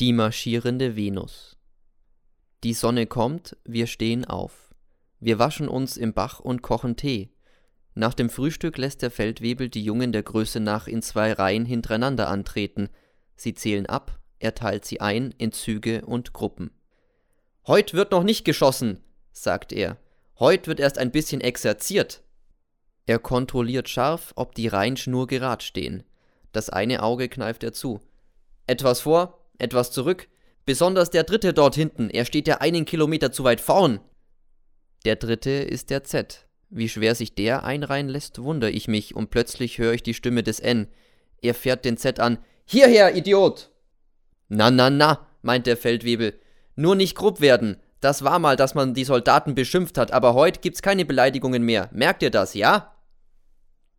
Die 0.00 0.12
marschierende 0.12 0.94
Venus. 0.94 1.56
Die 2.62 2.72
Sonne 2.72 3.08
kommt, 3.08 3.56
wir 3.64 3.88
stehen 3.88 4.24
auf. 4.24 4.72
Wir 5.18 5.40
waschen 5.40 5.66
uns 5.66 5.96
im 5.96 6.12
Bach 6.12 6.38
und 6.38 6.62
kochen 6.62 6.94
Tee. 6.94 7.32
Nach 7.94 8.14
dem 8.14 8.30
Frühstück 8.30 8.78
lässt 8.78 9.02
der 9.02 9.10
Feldwebel 9.10 9.68
die 9.68 9.82
Jungen 9.82 10.12
der 10.12 10.22
Größe 10.22 10.60
nach 10.60 10.86
in 10.86 11.02
zwei 11.02 11.32
Reihen 11.32 11.64
hintereinander 11.64 12.28
antreten. 12.28 12.90
Sie 13.34 13.54
zählen 13.54 13.86
ab, 13.86 14.20
er 14.38 14.54
teilt 14.54 14.84
sie 14.84 15.00
ein 15.00 15.34
in 15.36 15.50
Züge 15.50 16.06
und 16.06 16.32
Gruppen. 16.32 16.70
Heut 17.66 17.92
wird 17.92 18.12
noch 18.12 18.22
nicht 18.22 18.44
geschossen, 18.44 19.02
sagt 19.32 19.72
er. 19.72 19.96
Heut 20.38 20.68
wird 20.68 20.78
erst 20.78 20.98
ein 20.98 21.10
bisschen 21.10 21.40
exerziert. 21.40 22.22
Er 23.06 23.18
kontrolliert 23.18 23.88
scharf, 23.88 24.32
ob 24.36 24.54
die 24.54 24.68
Reihen 24.68 24.96
schnurgerad 24.96 25.64
stehen. 25.64 26.04
Das 26.52 26.70
eine 26.70 27.02
Auge 27.02 27.28
kneift 27.28 27.64
er 27.64 27.72
zu. 27.72 28.00
Etwas 28.68 29.00
vor, 29.00 29.38
etwas 29.58 29.90
zurück. 29.90 30.28
Besonders 30.64 31.10
der 31.10 31.24
dritte 31.24 31.52
dort 31.52 31.74
hinten, 31.74 32.10
er 32.10 32.24
steht 32.24 32.46
ja 32.46 32.58
einen 32.58 32.84
Kilometer 32.84 33.32
zu 33.32 33.44
weit 33.44 33.60
vorn. 33.60 34.00
Der 35.04 35.16
dritte 35.16 35.50
ist 35.50 35.90
der 35.90 36.04
Z. 36.04 36.46
Wie 36.70 36.88
schwer 36.88 37.14
sich 37.14 37.34
der 37.34 37.64
einreihen 37.64 38.08
lässt, 38.08 38.42
wundere 38.42 38.70
ich 38.70 38.88
mich, 38.88 39.16
und 39.16 39.30
plötzlich 39.30 39.78
höre 39.78 39.94
ich 39.94 40.02
die 40.02 40.14
Stimme 40.14 40.42
des 40.42 40.60
N. 40.60 40.88
Er 41.40 41.54
fährt 41.54 41.84
den 41.84 41.96
Z 41.96 42.20
an. 42.20 42.38
Hierher, 42.66 43.16
Idiot! 43.16 43.70
Na, 44.48 44.70
na, 44.70 44.90
na, 44.90 45.26
meint 45.40 45.66
der 45.66 45.76
Feldwebel. 45.76 46.38
Nur 46.74 46.94
nicht 46.94 47.14
grob 47.14 47.40
werden. 47.40 47.78
Das 48.00 48.22
war 48.22 48.38
mal, 48.38 48.56
dass 48.56 48.74
man 48.74 48.94
die 48.94 49.04
Soldaten 49.04 49.54
beschimpft 49.54 49.98
hat, 49.98 50.12
aber 50.12 50.34
heute 50.34 50.60
gibt's 50.60 50.82
keine 50.82 51.04
Beleidigungen 51.04 51.62
mehr. 51.62 51.88
Merkt 51.92 52.22
ihr 52.22 52.30
das, 52.30 52.54
ja? 52.54 52.94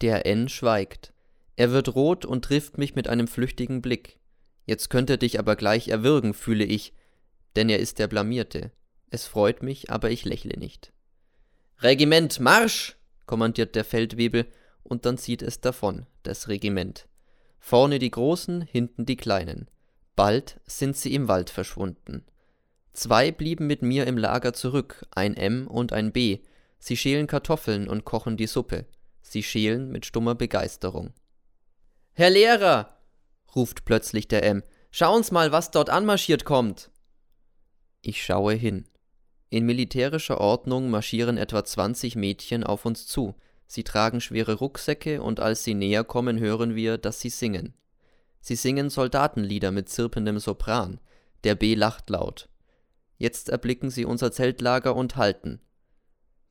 Der 0.00 0.26
N 0.26 0.48
schweigt. 0.48 1.12
Er 1.56 1.70
wird 1.72 1.94
rot 1.94 2.24
und 2.24 2.44
trifft 2.44 2.78
mich 2.78 2.94
mit 2.94 3.08
einem 3.08 3.28
flüchtigen 3.28 3.82
Blick. 3.82 4.18
Jetzt 4.64 4.90
könnte 4.90 5.14
er 5.14 5.18
dich 5.18 5.38
aber 5.38 5.56
gleich 5.56 5.88
erwürgen, 5.88 6.34
fühle 6.34 6.64
ich, 6.64 6.92
denn 7.56 7.68
er 7.68 7.78
ist 7.78 7.98
der 7.98 8.08
Blamierte. 8.08 8.70
Es 9.10 9.26
freut 9.26 9.62
mich, 9.62 9.90
aber 9.90 10.10
ich 10.10 10.24
lächle 10.24 10.58
nicht. 10.58 10.92
Regiment, 11.80 12.40
Marsch! 12.40 12.96
kommandiert 13.26 13.74
der 13.74 13.84
Feldwebel, 13.84 14.46
und 14.82 15.06
dann 15.06 15.18
zieht 15.18 15.42
es 15.42 15.60
davon, 15.60 16.06
das 16.22 16.48
Regiment. 16.48 17.08
Vorne 17.58 17.98
die 17.98 18.10
Großen, 18.10 18.62
hinten 18.62 19.06
die 19.06 19.16
Kleinen. 19.16 19.68
Bald 20.16 20.60
sind 20.66 20.96
sie 20.96 21.14
im 21.14 21.28
Wald 21.28 21.48
verschwunden. 21.48 22.24
Zwei 22.92 23.32
blieben 23.32 23.66
mit 23.66 23.82
mir 23.82 24.06
im 24.06 24.18
Lager 24.18 24.52
zurück, 24.52 25.06
ein 25.12 25.36
M 25.36 25.66
und 25.66 25.92
ein 25.92 26.12
B. 26.12 26.40
Sie 26.78 26.96
schälen 26.96 27.26
Kartoffeln 27.26 27.88
und 27.88 28.04
kochen 28.04 28.36
die 28.36 28.46
Suppe. 28.46 28.86
Sie 29.22 29.42
schälen 29.42 29.90
mit 29.90 30.04
stummer 30.04 30.34
Begeisterung. 30.34 31.14
Herr 32.12 32.30
Lehrer, 32.30 32.98
ruft 33.54 33.84
plötzlich 33.84 34.28
der 34.28 34.44
M. 34.44 34.62
Schauen's 34.90 35.30
mal, 35.30 35.52
was 35.52 35.70
dort 35.70 35.90
anmarschiert 35.90 36.44
kommt. 36.44 36.90
Ich 38.00 38.24
schaue 38.24 38.54
hin. 38.54 38.84
In 39.48 39.66
militärischer 39.66 40.40
Ordnung 40.40 40.90
marschieren 40.90 41.36
etwa 41.36 41.64
20 41.64 42.16
Mädchen 42.16 42.64
auf 42.64 42.84
uns 42.84 43.06
zu. 43.06 43.34
Sie 43.66 43.84
tragen 43.84 44.20
schwere 44.20 44.54
Rucksäcke 44.54 45.22
und 45.22 45.40
als 45.40 45.64
sie 45.64 45.74
näher 45.74 46.04
kommen, 46.04 46.38
hören 46.38 46.74
wir, 46.74 46.98
dass 46.98 47.20
sie 47.20 47.30
singen. 47.30 47.74
Sie 48.40 48.56
singen 48.56 48.90
Soldatenlieder 48.90 49.70
mit 49.70 49.88
zirpendem 49.88 50.38
Sopran. 50.38 51.00
Der 51.44 51.54
B 51.54 51.74
lacht 51.74 52.10
laut. 52.10 52.48
Jetzt 53.18 53.48
erblicken 53.48 53.90
sie 53.90 54.04
unser 54.04 54.32
Zeltlager 54.32 54.96
und 54.96 55.16
halten. 55.16 55.60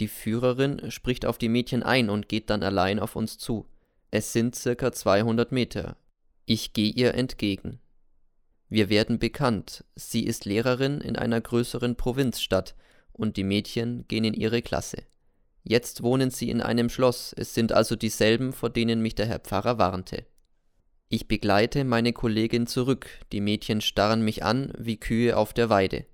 Die 0.00 0.08
Führerin 0.08 0.90
spricht 0.90 1.24
auf 1.24 1.38
die 1.38 1.48
Mädchen 1.48 1.82
ein 1.82 2.10
und 2.10 2.28
geht 2.28 2.50
dann 2.50 2.62
allein 2.62 2.98
auf 2.98 3.16
uns 3.16 3.38
zu. 3.38 3.66
Es 4.10 4.32
sind 4.32 4.54
circa 4.54 4.92
200 4.92 5.52
Meter. 5.52 5.96
Ich 6.48 6.72
gehe 6.72 6.92
ihr 6.92 7.14
entgegen. 7.14 7.80
Wir 8.68 8.88
werden 8.88 9.18
bekannt. 9.18 9.84
Sie 9.96 10.24
ist 10.24 10.44
Lehrerin 10.44 11.00
in 11.00 11.16
einer 11.16 11.40
größeren 11.40 11.96
Provinzstadt 11.96 12.76
und 13.12 13.36
die 13.36 13.42
Mädchen 13.42 14.06
gehen 14.06 14.22
in 14.22 14.32
ihre 14.32 14.62
Klasse. 14.62 14.98
Jetzt 15.64 16.04
wohnen 16.04 16.30
sie 16.30 16.48
in 16.48 16.60
einem 16.60 16.88
Schloss, 16.88 17.34
es 17.36 17.52
sind 17.52 17.72
also 17.72 17.96
dieselben, 17.96 18.52
vor 18.52 18.70
denen 18.70 19.02
mich 19.02 19.16
der 19.16 19.26
Herr 19.26 19.40
Pfarrer 19.40 19.78
warnte. 19.78 20.24
Ich 21.08 21.26
begleite 21.26 21.82
meine 21.82 22.12
Kollegin 22.12 22.68
zurück, 22.68 23.08
die 23.32 23.40
Mädchen 23.40 23.80
starren 23.80 24.22
mich 24.22 24.44
an 24.44 24.72
wie 24.78 24.98
Kühe 24.98 25.36
auf 25.36 25.52
der 25.52 25.68
Weide. 25.68 26.06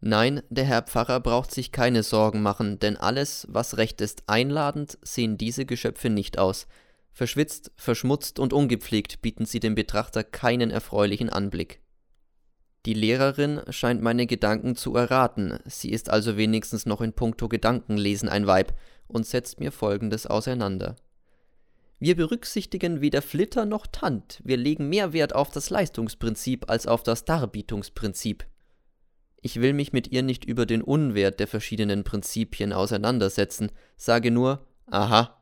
Nein, 0.00 0.42
der 0.50 0.64
Herr 0.64 0.82
Pfarrer 0.82 1.20
braucht 1.20 1.52
sich 1.52 1.70
keine 1.70 2.02
Sorgen 2.02 2.42
machen, 2.42 2.80
denn 2.80 2.96
alles, 2.96 3.46
was 3.48 3.76
recht 3.76 4.00
ist 4.00 4.24
einladend, 4.26 4.98
sehen 5.02 5.38
diese 5.38 5.66
Geschöpfe 5.66 6.10
nicht 6.10 6.38
aus, 6.38 6.66
Verschwitzt, 7.12 7.70
verschmutzt 7.76 8.38
und 8.38 8.52
ungepflegt 8.52 9.20
bieten 9.20 9.44
sie 9.44 9.60
dem 9.60 9.74
Betrachter 9.74 10.24
keinen 10.24 10.70
erfreulichen 10.70 11.28
Anblick. 11.28 11.80
Die 12.86 12.94
Lehrerin 12.94 13.60
scheint 13.68 14.02
meine 14.02 14.26
Gedanken 14.26 14.74
zu 14.74 14.96
erraten, 14.96 15.58
sie 15.66 15.90
ist 15.90 16.10
also 16.10 16.36
wenigstens 16.36 16.84
noch 16.84 17.00
in 17.00 17.12
puncto 17.12 17.48
Gedankenlesen 17.48 18.28
ein 18.28 18.46
Weib 18.46 18.74
und 19.06 19.26
setzt 19.26 19.60
mir 19.60 19.70
folgendes 19.70 20.26
auseinander. 20.26 20.96
Wir 22.00 22.16
berücksichtigen 22.16 23.00
weder 23.00 23.22
Flitter 23.22 23.66
noch 23.66 23.86
Tand, 23.86 24.40
wir 24.42 24.56
legen 24.56 24.88
mehr 24.88 25.12
Wert 25.12 25.34
auf 25.36 25.50
das 25.50 25.70
Leistungsprinzip 25.70 26.68
als 26.68 26.88
auf 26.88 27.04
das 27.04 27.24
Darbietungsprinzip. 27.24 28.44
Ich 29.42 29.60
will 29.60 29.72
mich 29.74 29.92
mit 29.92 30.08
ihr 30.08 30.22
nicht 30.22 30.44
über 30.44 30.66
den 30.66 30.82
Unwert 30.82 31.38
der 31.38 31.46
verschiedenen 31.46 32.02
Prinzipien 32.02 32.72
auseinandersetzen, 32.72 33.70
sage 33.96 34.32
nur, 34.32 34.66
aha, 34.86 35.41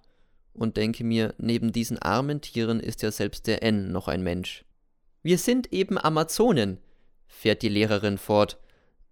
und 0.60 0.76
denke 0.76 1.04
mir, 1.04 1.34
neben 1.38 1.72
diesen 1.72 1.98
armen 1.98 2.42
Tieren 2.42 2.80
ist 2.80 3.00
ja 3.00 3.10
selbst 3.10 3.46
der 3.46 3.62
N 3.62 3.92
noch 3.92 4.08
ein 4.08 4.22
Mensch. 4.22 4.66
Wir 5.22 5.38
sind 5.38 5.72
eben 5.72 5.96
Amazonen, 5.96 6.76
fährt 7.26 7.62
die 7.62 7.70
Lehrerin 7.70 8.18
fort, 8.18 8.58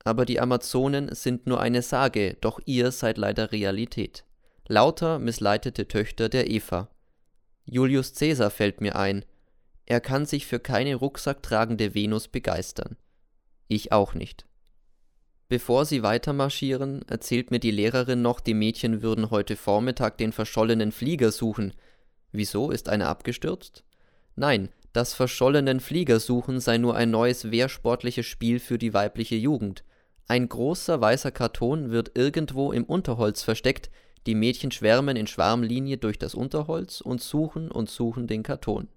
aber 0.04 0.26
die 0.26 0.40
Amazonen 0.40 1.14
sind 1.14 1.46
nur 1.46 1.58
eine 1.58 1.80
Sage, 1.80 2.36
doch 2.42 2.60
ihr 2.66 2.92
seid 2.92 3.16
leider 3.16 3.50
Realität. 3.50 4.24
Lauter 4.66 5.18
missleitete 5.18 5.88
Töchter 5.88 6.28
der 6.28 6.50
Eva. 6.50 6.90
Julius 7.64 8.12
Caesar 8.12 8.50
fällt 8.50 8.82
mir 8.82 8.96
ein. 8.96 9.24
Er 9.86 10.02
kann 10.02 10.26
sich 10.26 10.46
für 10.46 10.60
keine 10.60 10.96
rucksacktragende 10.96 11.94
Venus 11.94 12.28
begeistern. 12.28 12.98
Ich 13.68 13.90
auch 13.90 14.12
nicht. 14.12 14.44
Bevor 15.48 15.86
sie 15.86 16.02
weitermarschieren, 16.02 17.06
erzählt 17.08 17.50
mir 17.50 17.58
die 17.58 17.70
Lehrerin 17.70 18.20
noch, 18.20 18.40
die 18.40 18.52
Mädchen 18.52 19.00
würden 19.00 19.30
heute 19.30 19.56
Vormittag 19.56 20.18
den 20.18 20.32
verschollenen 20.32 20.92
Flieger 20.92 21.32
suchen. 21.32 21.72
Wieso, 22.32 22.70
ist 22.70 22.90
einer 22.90 23.08
abgestürzt? 23.08 23.82
Nein, 24.36 24.68
das 24.92 25.14
verschollenen 25.14 25.80
Fliegersuchen 25.80 26.60
sei 26.60 26.76
nur 26.76 26.96
ein 26.96 27.10
neues 27.10 27.50
wehrsportliches 27.50 28.26
Spiel 28.26 28.60
für 28.60 28.76
die 28.76 28.92
weibliche 28.92 29.36
Jugend. 29.36 29.84
Ein 30.26 30.50
großer 30.50 31.00
weißer 31.00 31.30
Karton 31.30 31.90
wird 31.90 32.12
irgendwo 32.14 32.70
im 32.70 32.84
Unterholz 32.84 33.42
versteckt, 33.42 33.90
die 34.26 34.34
Mädchen 34.34 34.70
schwärmen 34.70 35.16
in 35.16 35.26
Schwarmlinie 35.26 35.96
durch 35.96 36.18
das 36.18 36.34
Unterholz 36.34 37.00
und 37.00 37.22
suchen 37.22 37.70
und 37.70 37.88
suchen 37.88 38.26
den 38.26 38.42
Karton. 38.42 38.88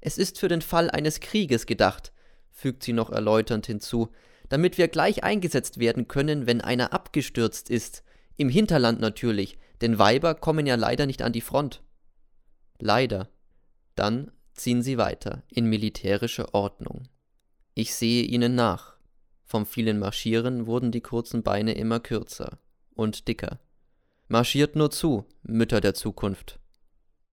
Es 0.00 0.18
ist 0.18 0.38
für 0.38 0.48
den 0.48 0.62
Fall 0.62 0.88
eines 0.88 1.18
Krieges 1.18 1.66
gedacht, 1.66 2.12
fügt 2.52 2.84
sie 2.84 2.92
noch 2.92 3.10
erläuternd 3.10 3.66
hinzu, 3.66 4.10
damit 4.52 4.76
wir 4.76 4.88
gleich 4.88 5.24
eingesetzt 5.24 5.80
werden 5.80 6.08
können, 6.08 6.46
wenn 6.46 6.60
einer 6.60 6.92
abgestürzt 6.92 7.70
ist. 7.70 8.04
Im 8.36 8.50
Hinterland 8.50 9.00
natürlich, 9.00 9.56
denn 9.80 9.98
Weiber 9.98 10.34
kommen 10.34 10.66
ja 10.66 10.74
leider 10.74 11.06
nicht 11.06 11.22
an 11.22 11.32
die 11.32 11.40
Front. 11.40 11.82
Leider. 12.78 13.30
Dann 13.94 14.30
ziehen 14.52 14.82
sie 14.82 14.98
weiter 14.98 15.42
in 15.48 15.64
militärische 15.64 16.52
Ordnung. 16.52 17.08
Ich 17.72 17.94
sehe 17.94 18.24
ihnen 18.24 18.54
nach. 18.54 18.98
Vom 19.42 19.64
vielen 19.64 19.98
Marschieren 19.98 20.66
wurden 20.66 20.92
die 20.92 21.00
kurzen 21.00 21.42
Beine 21.42 21.72
immer 21.72 22.00
kürzer 22.00 22.58
und 22.92 23.28
dicker. 23.28 23.58
Marschiert 24.28 24.76
nur 24.76 24.90
zu, 24.90 25.24
Mütter 25.44 25.80
der 25.80 25.94
Zukunft. 25.94 26.60